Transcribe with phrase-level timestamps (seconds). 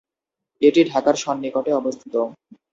[0.61, 2.15] এটি ঢাকার সন্নিকটে অবস্থিত।